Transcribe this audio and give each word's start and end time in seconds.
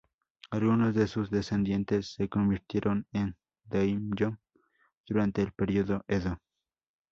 Algunos 0.49 0.95
de 0.95 1.05
sus 1.05 1.29
descendientes 1.29 2.15
se 2.15 2.27
convirtieron 2.27 3.05
en 3.13 3.35
daimyō 3.69 4.39
durante 5.05 5.43
el 5.43 5.51
periodo 5.51 6.03
Edo. 6.07 6.39